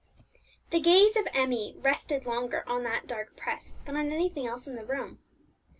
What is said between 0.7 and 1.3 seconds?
The gaze of